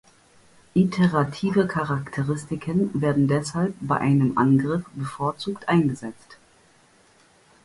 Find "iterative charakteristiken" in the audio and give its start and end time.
0.73-2.89